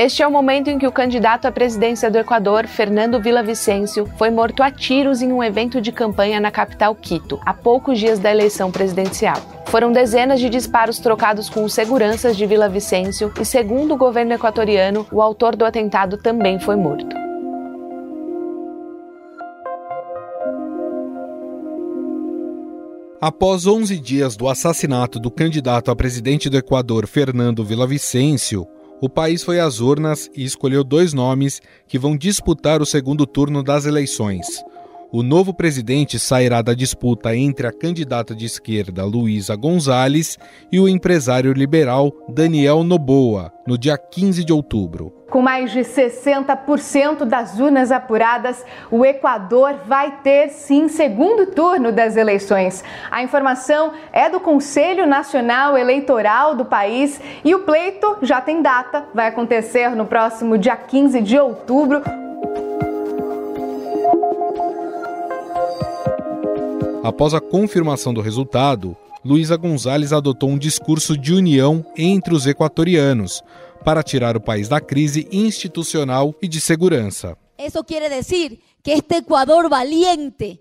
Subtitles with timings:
[0.00, 4.30] Este é o momento em que o candidato à presidência do Equador, Fernando Villavicencio, foi
[4.30, 8.30] morto a tiros em um evento de campanha na capital Quito, a poucos dias da
[8.30, 9.38] eleição presidencial.
[9.66, 15.04] Foram dezenas de disparos trocados com os seguranças de Villavicencio e, segundo o governo equatoriano,
[15.10, 17.16] o autor do atentado também foi morto.
[23.20, 28.64] Após 11 dias do assassinato do candidato a presidente do Equador, Fernando Villavicencio,
[29.00, 33.62] o país foi às urnas e escolheu dois nomes que vão disputar o segundo turno
[33.62, 34.46] das eleições.
[35.10, 40.38] O novo presidente sairá da disputa entre a candidata de esquerda Luísa Gonzalez
[40.70, 45.10] e o empresário liberal Daniel Noboa, no dia 15 de outubro.
[45.30, 52.14] Com mais de 60% das urnas apuradas, o Equador vai ter sim segundo turno das
[52.14, 52.84] eleições.
[53.10, 59.06] A informação é do Conselho Nacional Eleitoral do país e o pleito já tem data,
[59.14, 62.02] vai acontecer no próximo dia 15 de outubro.
[67.08, 73.42] Após a confirmação do resultado, Luísa Gonzalez adotou um discurso de união entre os equatorianos
[73.82, 77.34] para tirar o país da crise institucional e de segurança.
[77.58, 80.60] Isso quer dizer que este Equador valiente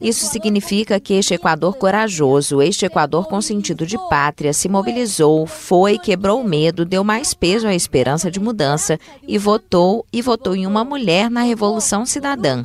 [0.00, 5.98] isso significa que este Equador corajoso, este Equador com sentido de pátria, se mobilizou, foi,
[5.98, 10.66] quebrou o medo, deu mais peso à esperança de mudança e votou e votou em
[10.66, 12.64] uma mulher na Revolução Cidadã.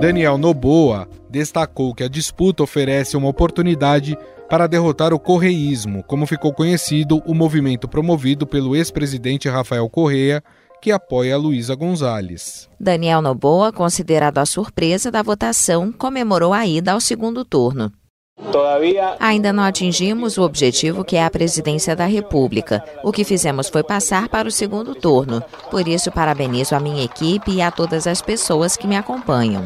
[0.00, 4.16] Daniel Noboa destacou que a disputa oferece uma oportunidade
[4.48, 10.42] para derrotar o correísmo, como ficou conhecido o movimento promovido pelo ex-presidente Rafael Correa,
[10.80, 12.66] que apoia Luísa Gonzalez.
[12.80, 17.92] Daniel Noboa, considerado a surpresa da votação, comemorou a ida ao segundo turno.
[19.20, 22.82] Ainda não atingimos o objetivo que é a presidência da República.
[23.04, 25.42] O que fizemos foi passar para o segundo turno.
[25.70, 29.64] Por isso, parabenizo a minha equipe e a todas as pessoas que me acompanham.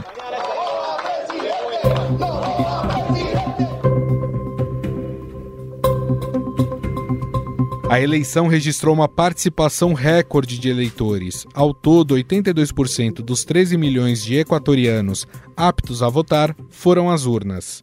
[7.95, 11.47] A eleição registrou uma participação recorde de eleitores.
[11.55, 17.81] Ao todo, 82% dos 13 milhões de equatorianos aptos a votar foram às urnas.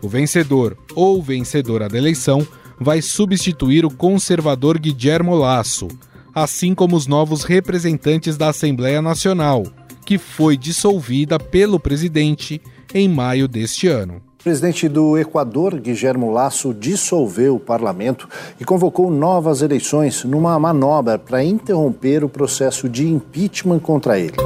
[0.00, 2.46] O vencedor ou vencedora da eleição
[2.78, 5.88] vai substituir o conservador Guillermo Lasso,
[6.32, 9.64] assim como os novos representantes da Assembleia Nacional,
[10.06, 12.62] que foi dissolvida pelo presidente
[12.94, 14.20] em maio deste ano.
[14.40, 18.26] O presidente do Equador, Guillermo Lasso, dissolveu o parlamento
[18.58, 24.36] e convocou novas eleições numa manobra para interromper o processo de impeachment contra ele.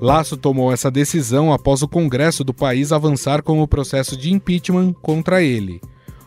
[0.00, 4.94] Lasso tomou essa decisão após o Congresso do país avançar com o processo de impeachment
[4.94, 5.80] contra ele.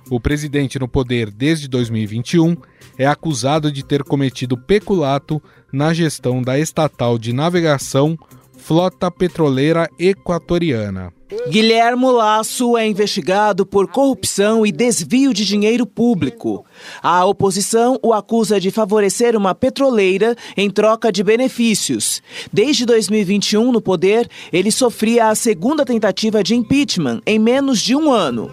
[0.09, 2.55] O presidente no poder desde 2021
[2.97, 5.41] é acusado de ter cometido peculato
[5.71, 8.17] na gestão da estatal de navegação
[8.57, 11.11] Frota Petroleira Equatoriana.
[11.49, 16.65] Guilhermo Lasso é investigado por corrupção e desvio de dinheiro público.
[17.01, 22.21] A oposição o acusa de favorecer uma petroleira em troca de benefícios.
[22.53, 28.11] Desde 2021, no poder, ele sofria a segunda tentativa de impeachment em menos de um
[28.11, 28.49] ano.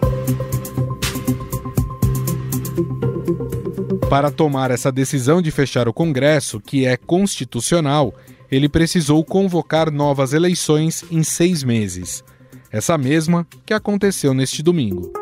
[4.11, 8.13] Para tomar essa decisão de fechar o Congresso, que é constitucional,
[8.51, 12.21] ele precisou convocar novas eleições em seis meses.
[12.69, 15.13] Essa mesma que aconteceu neste domingo.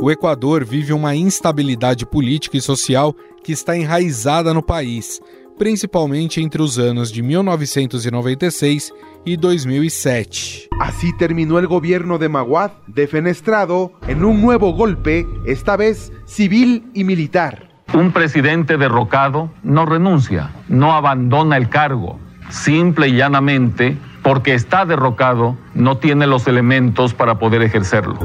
[0.00, 3.12] O Equador vive uma instabilidade política e social
[3.42, 5.20] que está enraizada no país,
[5.58, 8.92] principalmente entre os anos de 1996
[9.24, 10.68] y 2007.
[10.80, 17.04] Así terminó el gobierno de Maguad, defenestrado en un nuevo golpe, esta vez civil y
[17.04, 17.68] militar.
[17.92, 22.18] Un presidente derrocado no renuncia, no abandona el cargo,
[22.50, 28.18] simple y llanamente porque está derrocado, no tiene los elementos para poder ejercerlo.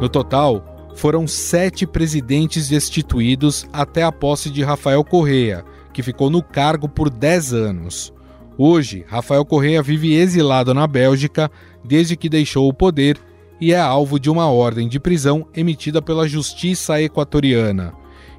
[0.00, 0.62] No total,
[1.00, 5.64] foram sete presidentes destituídos até a posse de Rafael Correa,
[5.94, 8.12] que ficou no cargo por 10 anos.
[8.58, 11.50] Hoje, Rafael Correa vive exilado na Bélgica
[11.82, 13.16] desde que deixou o poder
[13.58, 17.94] e é alvo de uma ordem de prisão emitida pela Justiça Equatoriana.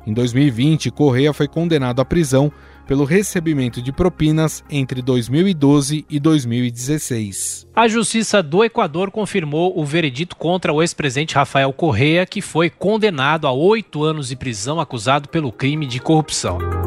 [0.05, 2.51] Em 2020, Correa foi condenado à prisão
[2.91, 7.65] pelo recebimento de propinas entre 2012 e 2016.
[7.73, 13.47] A Justiça do Equador confirmou o veredito contra o ex-presidente Rafael Correa, que foi condenado
[13.47, 16.80] a oito anos de prisão acusado pelo crime de corrupção.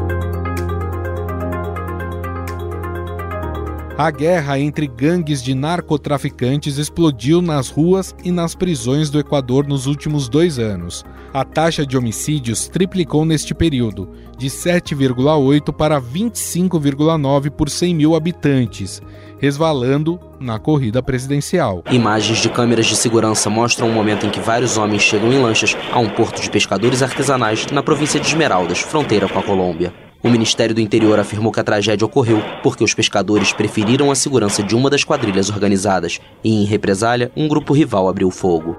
[3.97, 9.85] A guerra entre gangues de narcotraficantes explodiu nas ruas e nas prisões do Equador nos
[9.85, 11.05] últimos dois anos.
[11.33, 19.01] A taxa de homicídios triplicou neste período, de 7,8 para 25,9 por 100 mil habitantes,
[19.39, 21.81] resvalando na corrida presidencial.
[21.89, 25.73] Imagens de câmeras de segurança mostram o momento em que vários homens chegam em lanchas
[25.93, 30.04] a um porto de pescadores artesanais na província de Esmeraldas, fronteira com a Colômbia.
[30.25, 34.63] O Ministério do Interior afirmou que a tragédia ocorreu porque os pescadores preferiram a segurança
[34.63, 38.75] de uma das quadrilhas organizadas e, em represália, um grupo rival abriu fogo.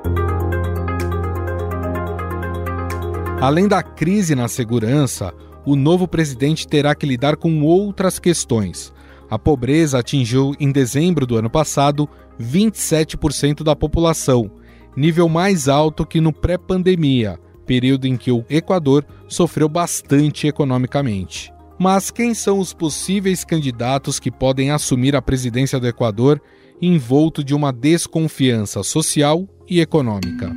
[3.41, 5.33] Além da crise na segurança,
[5.65, 8.93] o novo presidente terá que lidar com outras questões.
[9.31, 12.09] A pobreza atingiu, em dezembro do ano passado,
[12.41, 14.51] 27% da população,
[14.97, 21.53] nível mais alto que no pré-pandemia período em que o Equador sofreu bastante economicamente.
[21.79, 26.41] Mas quem são os possíveis candidatos que podem assumir a presidência do Equador
[26.81, 30.57] envolto de uma desconfiança social e econômica?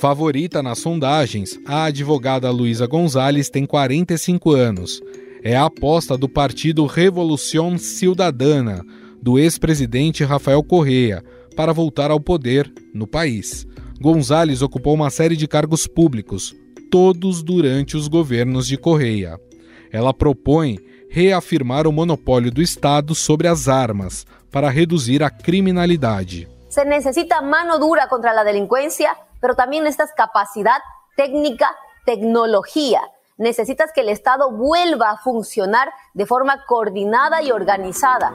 [0.00, 5.02] Favorita nas sondagens, a advogada Luísa Gonzalez tem 45 anos.
[5.42, 8.82] É a aposta do partido Revolução Cidadana,
[9.22, 11.22] do ex-presidente Rafael Correa
[11.56, 13.66] para voltar ao poder no país.
[14.00, 16.54] Gonzales ocupou uma série de cargos públicos,
[16.90, 19.38] todos durante os governos de Correia.
[19.92, 20.78] Ela propõe
[21.10, 26.48] reafirmar o monopólio do Estado sobre as armas para reduzir a criminalidade.
[26.68, 30.84] Se necessita mano dura contra a delinquência, mas também necessitas capacidade
[31.16, 31.66] técnica,
[32.06, 33.00] tecnologia.
[33.38, 38.32] Necessitas que o Estado vuelva a funcionar de forma coordenada e organizada.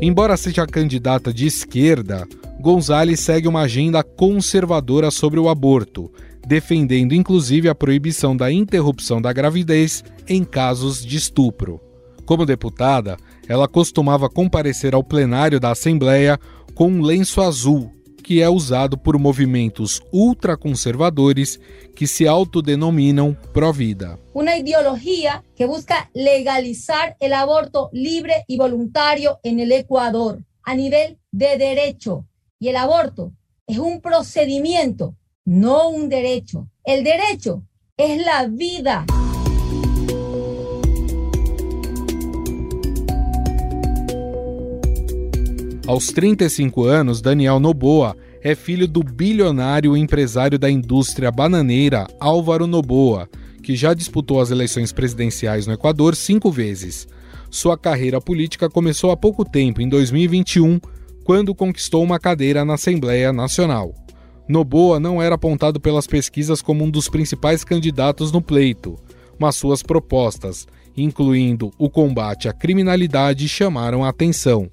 [0.00, 2.24] Embora seja candidata de esquerda,
[2.60, 6.08] Gonzalez segue uma agenda conservadora sobre o aborto,
[6.46, 11.80] defendendo inclusive a proibição da interrupção da gravidez em casos de estupro.
[12.24, 13.16] Como deputada,
[13.48, 16.38] ela costumava comparecer ao plenário da Assembleia
[16.74, 17.92] com um lenço azul,
[18.28, 21.58] que é usado por movimentos ultraconservadores
[21.96, 24.18] que se autodenominam pró-vida.
[24.34, 31.16] Uma ideologia que busca legalizar o aborto livre e voluntário en el Ecuador a nível
[31.32, 32.26] de derecho.
[32.60, 33.32] Y el aborto
[33.66, 35.14] es un procedimiento,
[35.46, 36.68] no un derecho.
[36.84, 37.62] El derecho
[37.96, 39.06] es la vida.
[45.88, 53.26] Aos 35 anos, Daniel Noboa é filho do bilionário empresário da indústria bananeira Álvaro Noboa,
[53.62, 57.08] que já disputou as eleições presidenciais no Equador cinco vezes.
[57.50, 60.78] Sua carreira política começou há pouco tempo, em 2021,
[61.24, 63.94] quando conquistou uma cadeira na Assembleia Nacional.
[64.46, 68.96] Noboa não era apontado pelas pesquisas como um dos principais candidatos no pleito,
[69.38, 74.68] mas suas propostas, incluindo o combate à criminalidade, chamaram a atenção.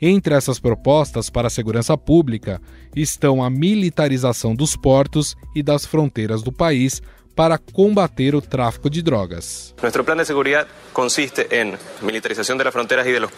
[0.00, 2.60] Entre essas propostas para a segurança pública
[2.94, 7.02] estão a militarização dos portos e das fronteiras do país
[7.36, 9.74] para combater o tráfico de drogas.
[9.82, 13.30] Nuestro plan de seguridad consiste en militarización de las fronteras y de los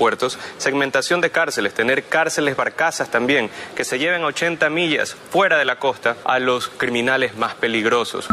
[0.56, 5.80] segmentación de cárceles, tener cárceles barcazas también, que se lleven 80 millas fuera de la
[5.80, 8.28] costa a los criminales más peligrosos.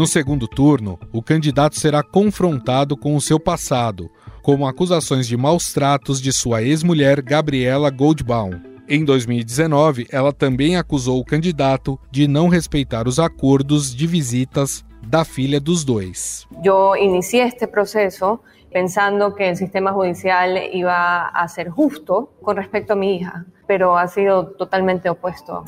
[0.00, 4.08] No segundo turno, o candidato será confrontado com o seu passado,
[4.40, 8.58] como acusações de maus tratos de sua ex-mulher Gabriela Goldbaum.
[8.88, 15.22] Em 2019, ela também acusou o candidato de não respeitar os acordos de visitas da
[15.22, 16.46] filha dos dois.
[16.64, 18.40] Eu iniciei este processo
[18.72, 23.94] pensando que o sistema judicial iba a ser justo com respeito a minha hija, pero
[23.94, 25.62] ha sido totalmente opuesto.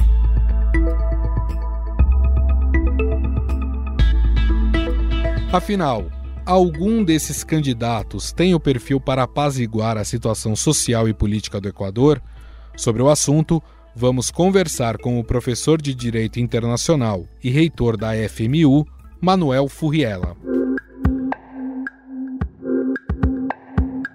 [5.53, 6.11] Afinal,
[6.47, 12.23] algum desses candidatos tem o perfil para apaziguar a situação social e política do Equador?
[12.75, 13.63] Sobre o assunto,
[13.95, 18.87] vamos conversar com o professor de Direito Internacional e reitor da FMU,
[19.21, 20.35] Manuel Furriela.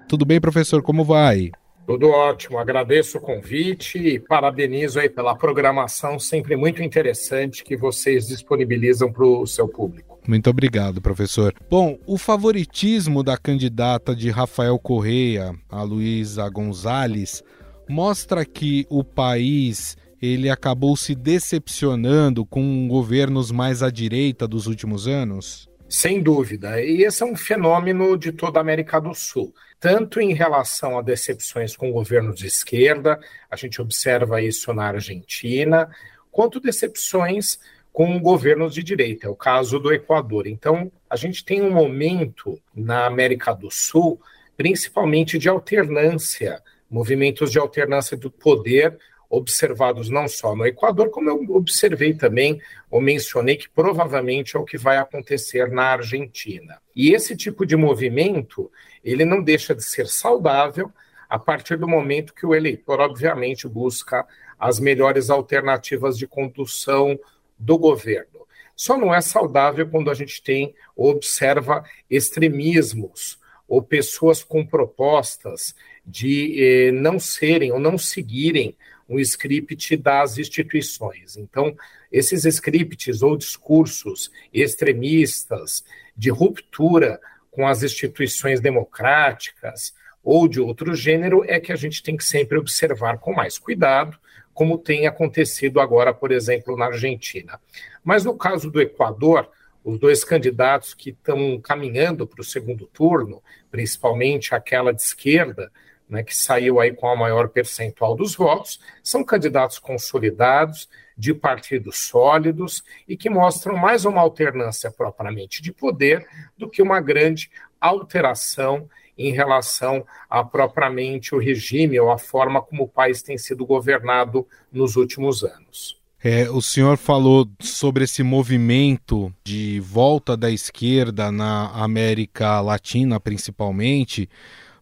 [0.10, 0.82] Tudo bem, professor?
[0.82, 1.51] Como vai?
[1.86, 8.27] Tudo ótimo, agradeço o convite e parabenizo aí pela programação sempre muito interessante que vocês
[8.27, 10.17] disponibilizam para o seu público.
[10.27, 11.55] Muito obrigado, professor.
[11.69, 17.41] Bom, o favoritismo da candidata de Rafael Correia, a Luísa Gonzalez,
[17.88, 25.07] mostra que o país ele acabou se decepcionando com governos mais à direita dos últimos
[25.07, 25.69] anos?
[25.88, 26.81] Sem dúvida.
[26.81, 29.53] E esse é um fenômeno de toda a América do Sul.
[29.79, 33.17] Tanto em relação a decepções com governos de esquerda,
[33.50, 35.89] a gente observa isso na Argentina,
[36.31, 37.60] quanto decepções
[37.98, 40.46] com governos de direita, é o caso do Equador.
[40.46, 44.22] Então, a gente tem um momento na América do Sul,
[44.56, 46.62] principalmente de alternância,
[46.92, 53.01] movimentos de alternância do poder observados não só no Equador, como eu observei também, ou
[53.01, 56.80] mencionei que provavelmente é o que vai acontecer na Argentina.
[56.96, 58.72] E esse tipo de movimento,
[59.04, 60.92] ele não deixa de ser saudável
[61.27, 64.24] a partir do momento que o eleitor, obviamente, busca
[64.60, 67.20] as melhores alternativas de condução
[67.58, 68.48] do governo.
[68.76, 76.56] Só não é saudável quando a gente tem observa extremismos ou pessoas com propostas de
[76.64, 78.78] eh, não serem ou não seguirem
[79.10, 81.38] um script das instituições.
[81.38, 81.76] Então,
[82.12, 85.84] esses scripts ou discursos extremistas
[86.16, 87.20] de ruptura
[87.52, 92.58] com as instituições democráticas ou de outro gênero é que a gente tem que sempre
[92.58, 94.18] observar com mais cuidado
[94.58, 97.62] como tem acontecido agora, por exemplo, na Argentina.
[98.04, 99.48] Mas no caso do Equador,
[99.84, 105.72] os dois candidatos que estão caminhando para o segundo turno, principalmente aquela de esquerda,
[106.10, 112.00] né, que saiu aí com a maior percentual dos votos, são candidatos consolidados, de partidos
[112.00, 116.26] sólidos e que mostram mais uma alternância propriamente de poder
[116.58, 122.84] do que uma grande alteração em relação a propriamente o regime ou a forma como
[122.84, 125.98] o país tem sido governado nos últimos anos.
[126.24, 134.28] É, o senhor falou sobre esse movimento de volta da esquerda na América Latina, principalmente,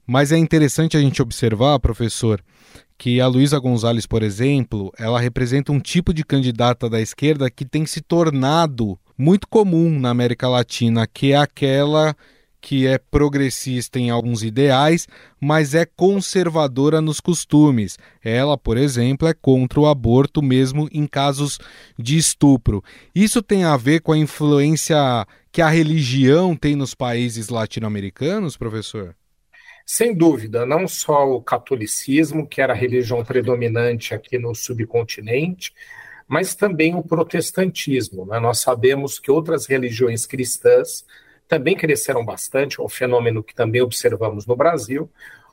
[0.08, 2.42] mas é interessante a gente observar, professor,
[2.98, 7.66] que a Luísa Gonzalez, por exemplo, ela representa um tipo de candidata da esquerda que
[7.66, 12.16] tem se tornado muito comum na América Latina, que é aquela
[12.66, 15.08] que é progressista em alguns ideais,
[15.40, 17.96] mas é conservadora nos costumes.
[18.24, 21.60] Ela, por exemplo, é contra o aborto mesmo em casos
[21.96, 22.84] de estupro.
[23.14, 24.98] Isso tem a ver com a influência
[25.52, 29.16] que a religião tem nos países latino-americanos, professor?
[29.86, 35.72] Sem dúvida, não só o catolicismo, que era a religião predominante aqui no subcontinente,
[36.28, 38.26] mas também o protestantismo.
[38.26, 38.40] Né?
[38.40, 41.06] Nós sabemos que outras religiões cristãs
[41.48, 45.10] também cresceram bastante, é um fenômeno que também observamos no Brasil,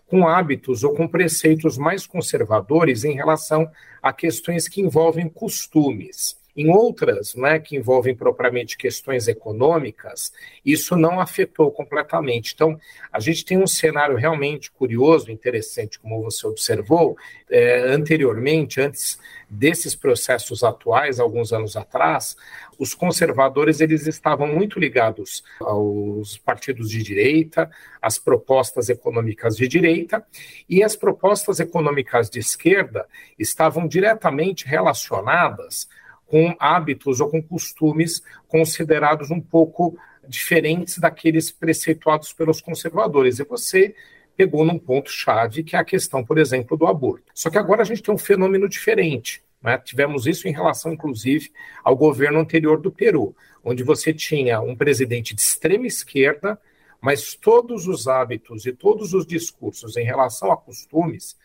[0.07, 3.71] com hábitos ou com preceitos mais conservadores em relação
[4.03, 6.37] a questões que envolvem costumes.
[6.55, 10.33] Em outras, né, que envolvem propriamente questões econômicas,
[10.65, 12.53] isso não afetou completamente.
[12.55, 12.79] Então,
[13.11, 17.17] a gente tem um cenário realmente curioso, interessante, como você observou
[17.51, 19.19] é, anteriormente, antes
[19.49, 22.37] desses processos atuais, alguns anos atrás,
[22.79, 30.27] os conservadores eles estavam muito ligados aos partidos de direita, às propostas econômicas de direita,
[30.69, 33.07] e as propostas econômicas de esquerda
[33.39, 35.89] estavam diretamente relacionadas
[36.33, 43.39] com hábitos ou com costumes considerados um pouco diferentes daqueles preceituados pelos conservadores.
[43.39, 43.95] E você
[44.35, 47.31] pegou num ponto-chave, que é a questão, por exemplo, do aborto.
[47.35, 49.45] Só que agora a gente tem um fenômeno diferente.
[49.63, 49.77] Né?
[49.77, 51.53] Tivemos isso em relação, inclusive,
[51.85, 56.59] ao governo anterior do Peru, onde você tinha um presidente de extrema esquerda,
[56.99, 61.37] mas todos os hábitos e todos os discursos em relação a costumes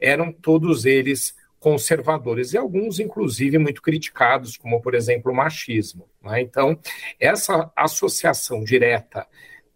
[0.00, 6.08] eram todos eles conservadores e alguns, inclusive, muito criticados, como, por exemplo, o machismo.
[6.20, 6.40] Né?
[6.40, 6.76] Então,
[7.20, 9.24] essa associação direta,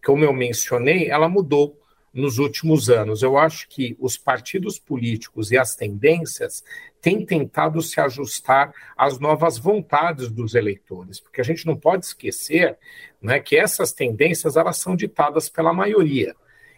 [0.05, 1.81] como eu mencionei, ela mudou
[2.13, 3.23] nos últimos anos.
[3.23, 6.65] Eu acho que os partidos políticos e as tendências
[7.01, 12.77] têm tentado se ajustar às novas vontades dos eleitores, porque a gente não pode esquecer
[13.23, 16.35] né, que essas tendências elas são ditadas pela maioria.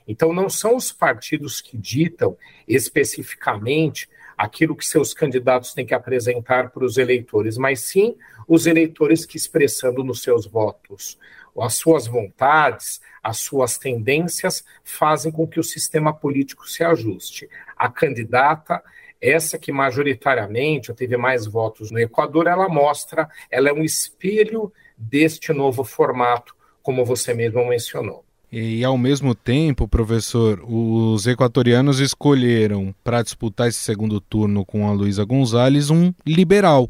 [0.07, 2.37] Então, não são os partidos que ditam
[2.67, 4.07] especificamente
[4.39, 8.17] aquilo que seus candidatos têm que apresentar para os eleitores, mas sim
[8.47, 11.19] os eleitores que, expressando nos seus votos
[11.63, 17.49] as suas vontades, as suas tendências, fazem com que o sistema político se ajuste.
[17.77, 18.83] A candidata,
[19.21, 25.53] essa que majoritariamente teve mais votos no Equador, ela mostra, ela é um espelho deste
[25.53, 28.25] novo formato, como você mesmo mencionou.
[28.51, 34.93] E ao mesmo tempo, professor, os equatorianos escolheram para disputar esse segundo turno com a
[34.93, 36.89] Luísa Gonzalez um liberal.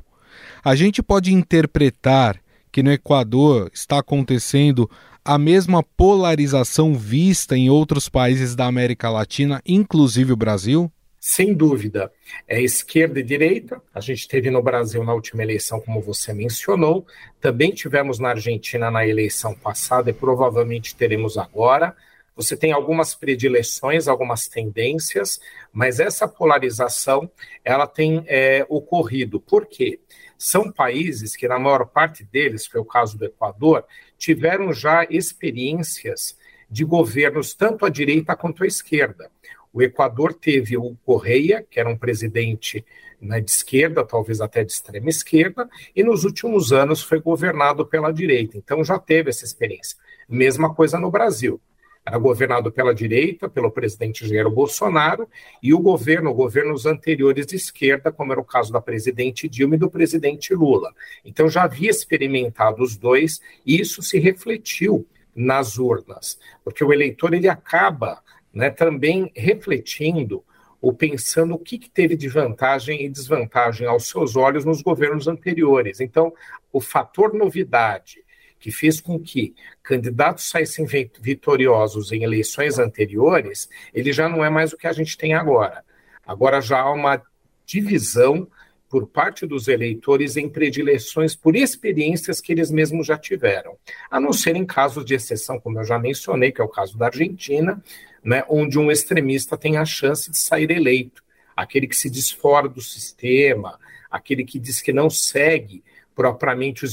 [0.64, 4.88] A gente pode interpretar que no Equador está acontecendo
[5.24, 10.90] a mesma polarização vista em outros países da América Latina, inclusive o Brasil?
[11.20, 12.12] Sem dúvida.
[12.46, 13.82] É esquerda e direita.
[13.92, 17.06] A gente teve no Brasil na última eleição, como você mencionou.
[17.40, 21.96] Também tivemos na Argentina na eleição passada e provavelmente teremos agora.
[22.36, 25.40] Você tem algumas predileções, algumas tendências,
[25.72, 27.28] mas essa polarização
[27.64, 29.40] ela tem é, ocorrido.
[29.40, 29.98] Por quê?
[30.38, 33.84] São países que, na maior parte deles, foi o caso do Equador,
[34.16, 36.38] tiveram já experiências
[36.70, 39.32] de governos tanto à direita quanto à esquerda.
[39.78, 42.84] O Equador teve o Correia, que era um presidente
[43.20, 48.12] né, de esquerda, talvez até de extrema esquerda, e nos últimos anos foi governado pela
[48.12, 48.58] direita.
[48.58, 49.96] Então já teve essa experiência.
[50.28, 51.60] Mesma coisa no Brasil.
[52.04, 55.28] Era governado pela direita, pelo presidente Jair Bolsonaro,
[55.62, 59.78] e o governo, governos anteriores de esquerda, como era o caso da presidente Dilma e
[59.78, 60.92] do presidente Lula.
[61.24, 65.06] Então já havia experimentado os dois, e isso se refletiu
[65.36, 68.20] nas urnas, porque o eleitor ele acaba
[68.58, 70.44] né, também refletindo
[70.80, 75.28] ou pensando o que, que, teve de vantagem e desvantagem aos seus olhos nos governos
[75.28, 76.00] anteriores.
[76.00, 76.34] Então,
[76.72, 78.24] o fator novidade
[78.58, 80.84] que fez com que candidatos saíssem
[81.20, 85.84] vitoriosos em eleições anteriores, ele já não é mais o que a gente tem agora.
[86.26, 87.22] Agora já há uma
[87.64, 88.48] divisão
[88.88, 93.76] por parte dos eleitores em predileções por experiências que eles mesmos já tiveram,
[94.10, 96.96] a não ser em casos de exceção, como eu já mencionei, que é o caso
[96.96, 97.82] da Argentina,
[98.28, 101.24] né, onde um extremista tem a chance de sair eleito,
[101.56, 103.78] aquele que se diz fora do sistema,
[104.10, 105.82] aquele que diz que não segue
[106.14, 106.92] propriamente os,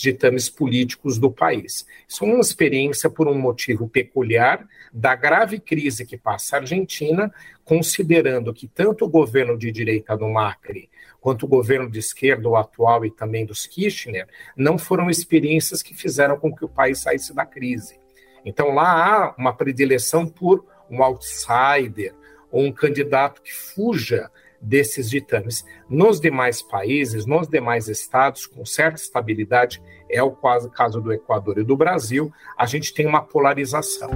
[0.00, 1.86] ditames políticos do país.
[2.08, 7.32] Isso é uma experiência por um motivo peculiar da grave crise que passa a Argentina,
[7.64, 12.56] considerando que tanto o governo de direita do Macri quanto o governo de esquerda, o
[12.56, 17.32] atual e também dos Kirchner, não foram experiências que fizeram com que o país saísse
[17.32, 18.07] da crise.
[18.48, 22.14] Então lá há uma predileção por um outsider
[22.50, 25.66] ou um candidato que fuja desses ditames.
[25.86, 31.62] Nos demais países, nos demais estados, com certa estabilidade, é o caso do Equador e
[31.62, 34.08] do Brasil, a gente tem uma polarização.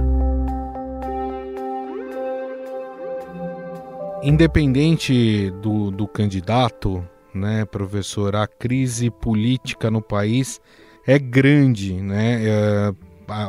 [4.23, 10.59] Independente do, do candidato, né, professor, a crise política no país
[11.05, 12.39] é grande, né?
[12.43, 12.93] É,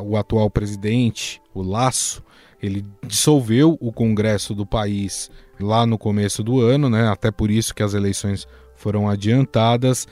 [0.04, 2.22] o atual presidente, o Laço,
[2.62, 7.08] ele dissolveu o Congresso do país lá no começo do ano, né?
[7.08, 10.06] Até por isso que as eleições foram adiantadas.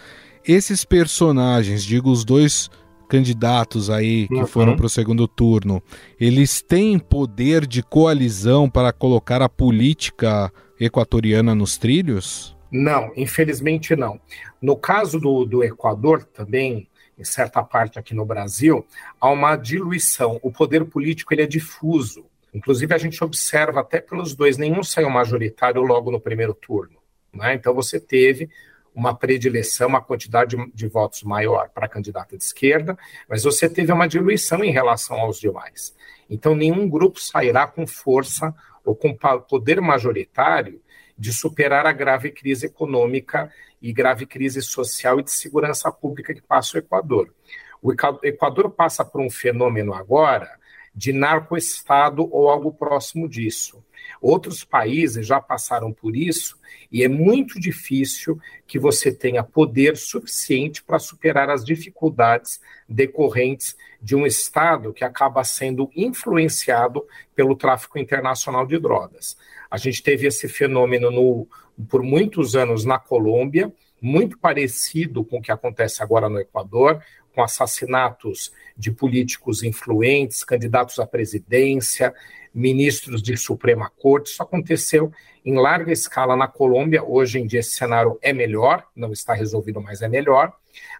[0.46, 2.70] Esses personagens, digo os dois
[3.08, 4.46] candidatos aí que uhum.
[4.46, 5.82] foram para o segundo turno,
[6.18, 12.56] eles têm poder de coalizão para colocar a política equatoriana nos trilhos?
[12.70, 14.18] Não, infelizmente não.
[14.62, 18.86] No caso do, do Equador também, em certa parte aqui no Brasil,
[19.20, 20.38] há uma diluição.
[20.42, 22.26] O poder político ele é difuso.
[22.52, 26.98] Inclusive, a gente observa até pelos dois, nenhum saiu majoritário logo no primeiro turno.
[27.32, 27.54] Né?
[27.54, 28.50] Então, você teve
[28.94, 32.96] uma predileção, uma quantidade de, votos maior para a candidata de esquerda,
[33.28, 35.94] mas você teve uma diluição em relação aos demais.
[36.28, 39.16] Então, nenhum grupo sairá com força ou com
[39.48, 40.80] poder majoritário
[41.16, 43.50] de superar a grave crise econômica
[43.82, 47.34] e grave crise social e de segurança pública que passa o Equador.
[47.82, 50.48] O Equador passa por um fenômeno agora
[50.94, 53.84] de narcoestado ou algo próximo disso.
[54.22, 56.56] Outros países já passaram por isso
[56.92, 64.14] e é muito difícil que você tenha poder suficiente para superar as dificuldades decorrentes de
[64.14, 67.04] um Estado que acaba sendo influenciado
[67.34, 69.36] pelo tráfico internacional de drogas.
[69.68, 71.48] A gente teve esse fenômeno no,
[71.90, 77.02] por muitos anos na Colômbia, muito parecido com o que acontece agora no Equador,
[77.34, 82.14] com assassinatos de políticos influentes, candidatos à presidência,
[82.54, 84.30] ministros de Suprema Corte.
[84.30, 85.12] Isso aconteceu
[85.44, 87.02] em larga escala na Colômbia.
[87.02, 90.52] Hoje em dia esse cenário é melhor, não está resolvido, mas é melhor.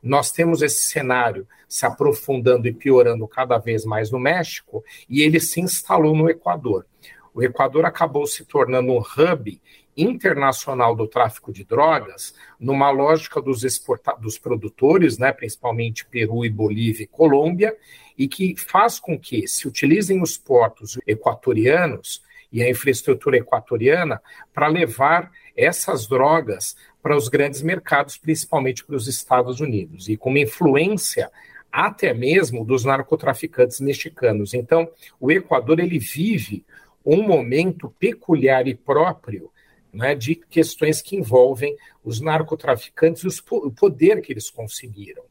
[0.03, 5.41] Nós temos esse cenário se aprofundando e piorando cada vez mais no México, e ele
[5.41, 6.87] se instalou no Equador.
[7.35, 9.61] O Equador acabou se tornando um hub
[9.97, 16.51] internacional do tráfico de drogas, numa lógica dos, exporta dos produtores, né, principalmente Peru e
[16.51, 17.77] Bolívia e Colômbia,
[18.17, 24.21] e que faz com que se utilizem os portos equatorianos e a infraestrutura equatoriana
[24.53, 30.31] para levar essas drogas para os grandes mercados, principalmente para os Estados Unidos, e com
[30.31, 31.31] uma influência
[31.71, 34.53] até mesmo dos narcotraficantes mexicanos.
[34.53, 36.65] Então, o Equador ele vive
[37.05, 39.51] um momento peculiar e próprio
[39.93, 45.25] né, de questões que envolvem os narcotraficantes e os, o poder que eles conseguiram.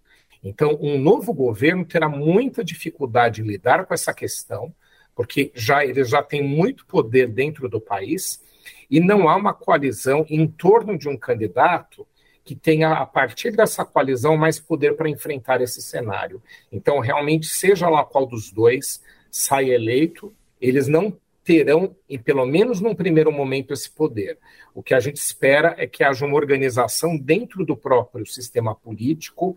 [0.44, 4.74] Então, um novo governo terá muita dificuldade em lidar com essa questão,
[5.16, 8.42] porque já ele já tem muito poder dentro do país
[8.90, 12.08] e não há uma coalizão em torno de um candidato
[12.44, 16.42] que tenha, a partir dessa coalizão, mais poder para enfrentar esse cenário.
[16.72, 22.80] Então, realmente, seja lá qual dos dois sai eleito, eles não terão, e pelo menos
[22.80, 24.38] num primeiro momento, esse poder.
[24.74, 29.56] O que a gente espera é que haja uma organização dentro do próprio sistema político,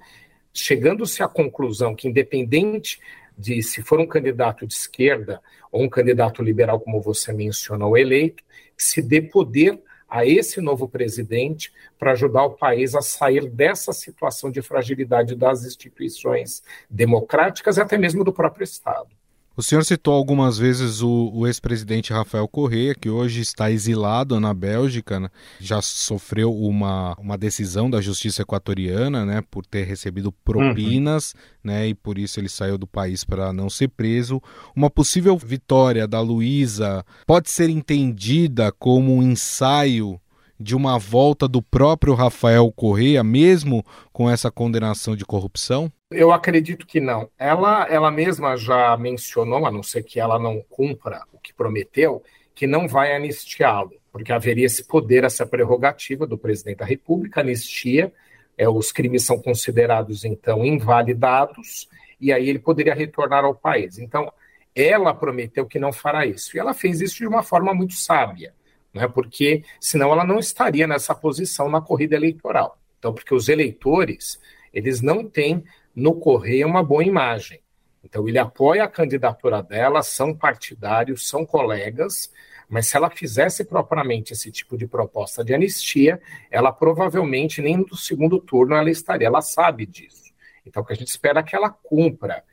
[0.53, 3.01] chegando-se à conclusão que, independente
[3.37, 8.43] de se for um candidato de esquerda ou um candidato liberal, como você mencionou, eleito,
[8.77, 14.51] se dê poder a esse novo presidente para ajudar o país a sair dessa situação
[14.51, 19.09] de fragilidade das instituições democráticas e até mesmo do próprio Estado.
[19.57, 24.53] O senhor citou algumas vezes o, o ex-presidente Rafael Correa, que hoje está exilado na
[24.53, 25.29] Bélgica, né?
[25.61, 31.71] já sofreu uma, uma decisão da justiça equatoriana né, por ter recebido propinas, uhum.
[31.71, 34.43] né, e por isso ele saiu do país para não ser preso.
[34.75, 40.21] Uma possível vitória da Luísa pode ser entendida como um ensaio
[40.59, 45.93] de uma volta do próprio Rafael Correa, mesmo com essa condenação de corrupção?
[46.15, 47.29] Eu acredito que não.
[47.39, 52.23] Ela, ela mesma já mencionou, a não ser que ela não cumpra o que prometeu,
[52.55, 58.13] que não vai anistiá-lo, porque haveria esse poder, essa prerrogativa do presidente da República, anistia,
[58.57, 61.89] é, os crimes são considerados, então, invalidados,
[62.21, 63.99] e aí ele poderia retornar ao país.
[63.99, 64.33] Então,
[64.75, 68.55] ela prometeu que não fará isso, e ela fez isso de uma forma muito sábia,
[68.93, 72.79] né, porque senão ela não estaria nessa posição na corrida eleitoral.
[72.99, 74.41] Então, porque os eleitores,
[74.73, 77.61] eles não têm no Correia uma boa imagem.
[78.03, 82.31] Então, ele apoia a candidatura dela, são partidários, são colegas,
[82.69, 87.97] mas se ela fizesse propriamente esse tipo de proposta de anistia, ela provavelmente nem no
[87.97, 90.33] segundo turno ela estaria, ela sabe disso.
[90.67, 92.45] Então, o que a gente espera é que ela cumpra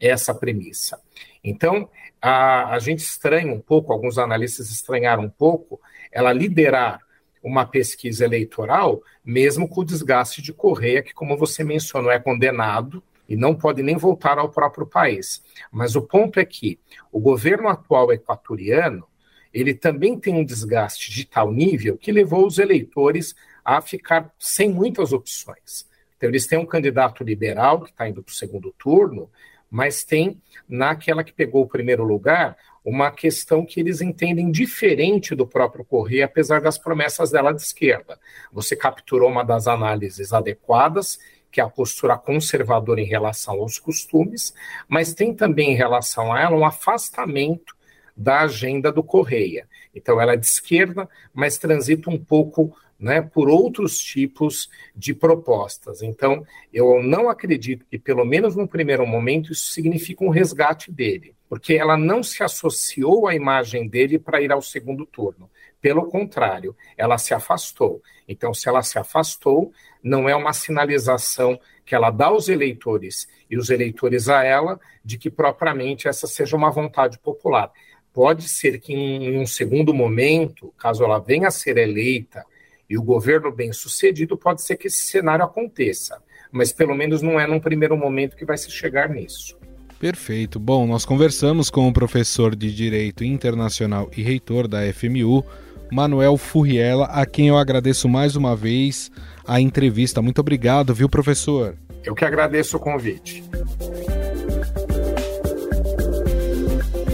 [0.00, 1.00] essa premissa.
[1.42, 1.88] Então,
[2.20, 5.80] a, a gente estranha um pouco, alguns analistas estranharam um pouco,
[6.10, 7.00] ela liderar
[7.42, 13.02] uma pesquisa eleitoral, mesmo com o desgaste de Correia, que, como você mencionou, é condenado
[13.28, 15.42] e não pode nem voltar ao próprio país.
[15.70, 16.78] Mas o ponto é que
[17.12, 19.06] o governo atual equatoriano
[19.52, 24.70] ele também tem um desgaste de tal nível que levou os eleitores a ficar sem
[24.70, 25.86] muitas opções.
[26.16, 29.30] Então, eles têm um candidato liberal que está indo para o segundo turno,
[29.70, 32.56] mas tem naquela que pegou o primeiro lugar
[32.88, 38.18] uma questão que eles entendem diferente do próprio Correia, apesar das promessas dela de esquerda.
[38.52, 41.18] Você capturou uma das análises adequadas,
[41.50, 44.54] que é a postura conservadora em relação aos costumes,
[44.88, 47.77] mas tem também em relação a ela um afastamento
[48.18, 49.68] da agenda do Correia.
[49.94, 56.02] Então, ela é de esquerda, mas transita um pouco né, por outros tipos de propostas.
[56.02, 61.38] Então, eu não acredito que, pelo menos no primeiro momento, isso significa um resgate dele
[61.48, 65.50] porque ela não se associou à imagem dele para ir ao segundo turno.
[65.80, 68.02] Pelo contrário, ela se afastou.
[68.26, 73.56] Então, se ela se afastou, não é uma sinalização que ela dá aos eleitores e
[73.56, 77.72] os eleitores a ela de que propriamente essa seja uma vontade popular.
[78.12, 82.44] Pode ser que em um segundo momento, caso ela venha a ser eleita
[82.88, 86.20] e o governo bem sucedido, pode ser que esse cenário aconteça.
[86.50, 89.56] Mas pelo menos não é num primeiro momento que vai se chegar nisso.
[90.00, 90.58] Perfeito.
[90.60, 95.44] Bom, nós conversamos com o professor de Direito Internacional e reitor da FMU,
[95.90, 99.10] Manuel Furriela, a quem eu agradeço mais uma vez
[99.46, 100.22] a entrevista.
[100.22, 101.74] Muito obrigado, viu, professor?
[102.04, 103.42] Eu que agradeço o convite.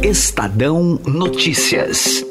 [0.05, 2.23] Estadão Notícias.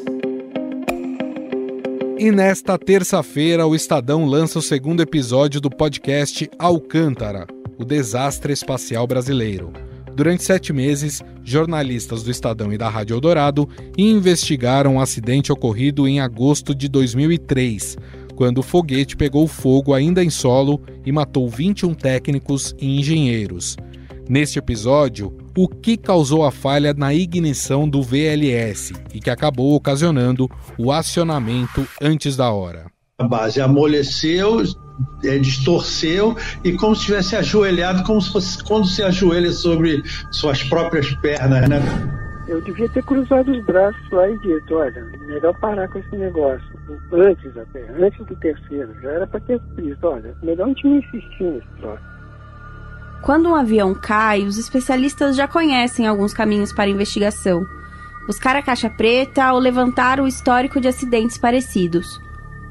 [2.20, 7.48] E nesta terça-feira, o Estadão lança o segundo episódio do podcast Alcântara,
[7.80, 9.74] o desastre espacial brasileiro.
[10.16, 16.20] Durante sete meses, jornalistas do Estadão e da Rádio Eldorado investigaram um acidente ocorrido em
[16.20, 17.98] agosto de 2003,
[18.36, 23.76] quando o foguete pegou fogo ainda em solo e matou 21 técnicos e engenheiros.
[24.30, 30.50] Neste episódio, o que causou a falha na ignição do VLS e que acabou ocasionando
[30.78, 32.86] o acionamento antes da hora.
[33.20, 34.64] A base amoleceu,
[35.24, 40.64] é, distorceu e como se tivesse ajoelhado, como se fosse quando se ajoelha sobre suas
[40.64, 41.80] próprias pernas, né?
[42.48, 46.68] Eu devia ter cruzado os braços lá e dito, olha, melhor parar com esse negócio.
[47.14, 50.98] Antes até, antes do terceiro, já era para ter visto, olha, melhor a gente não
[50.98, 52.13] insistir nesse troço.
[53.24, 57.66] Quando um avião cai, os especialistas já conhecem alguns caminhos para investigação.
[58.28, 62.20] Buscar a caixa preta ou levantar o histórico de acidentes parecidos.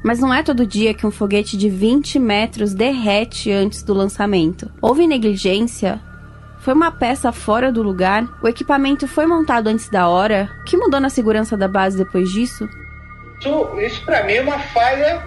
[0.03, 4.71] Mas não é todo dia que um foguete de 20 metros derrete antes do lançamento.
[4.79, 5.99] Houve negligência?
[6.59, 8.23] Foi uma peça fora do lugar?
[8.43, 10.51] O equipamento foi montado antes da hora?
[10.61, 12.69] O que mudou na segurança da base depois disso?
[13.39, 15.23] Isso, isso para mim é uma falha,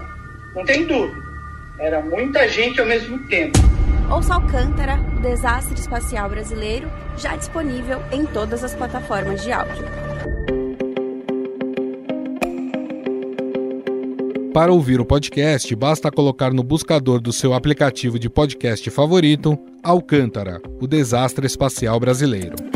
[0.55, 1.21] não tem dúvida.
[1.81, 3.59] Era muita gente ao mesmo tempo.
[4.09, 9.85] Ouça Alcântara, o desastre espacial brasileiro, já disponível em todas as plataformas de áudio.
[14.55, 20.62] Para ouvir o podcast, basta colocar no buscador do seu aplicativo de podcast favorito Alcântara,
[20.81, 22.76] o desastre espacial brasileiro.